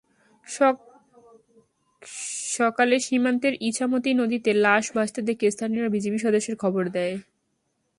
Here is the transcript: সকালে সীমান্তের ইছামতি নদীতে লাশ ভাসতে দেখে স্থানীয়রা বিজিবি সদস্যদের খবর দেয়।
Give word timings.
সকালে 2.57 2.95
সীমান্তের 2.99 3.53
ইছামতি 3.61 4.11
নদীতে 4.13 4.51
লাশ 4.65 4.85
ভাসতে 4.95 5.19
দেখে 5.29 5.45
স্থানীয়রা 5.55 5.93
বিজিবি 5.95 6.19
সদস্যদের 6.25 6.61
খবর 6.63 6.83
দেয়। 6.95 7.15